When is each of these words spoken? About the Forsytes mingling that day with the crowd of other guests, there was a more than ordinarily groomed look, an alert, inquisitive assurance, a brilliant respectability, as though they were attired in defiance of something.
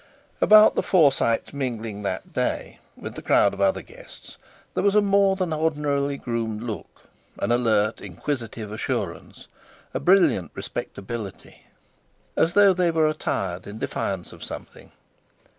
About 0.41 0.73
the 0.73 0.81
Forsytes 0.81 1.53
mingling 1.53 2.01
that 2.01 2.33
day 2.33 2.79
with 2.97 3.13
the 3.13 3.21
crowd 3.21 3.53
of 3.53 3.61
other 3.61 3.83
guests, 3.83 4.37
there 4.73 4.83
was 4.83 4.95
a 4.95 4.99
more 5.01 5.35
than 5.35 5.53
ordinarily 5.53 6.17
groomed 6.17 6.63
look, 6.63 7.01
an 7.37 7.51
alert, 7.51 8.01
inquisitive 8.01 8.71
assurance, 8.71 9.47
a 9.93 9.99
brilliant 9.99 10.49
respectability, 10.55 11.67
as 12.35 12.55
though 12.55 12.73
they 12.73 12.89
were 12.89 13.07
attired 13.07 13.67
in 13.67 13.77
defiance 13.77 14.33
of 14.33 14.43
something. 14.43 14.91